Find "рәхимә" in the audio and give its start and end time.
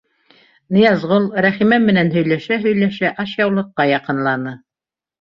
1.47-1.79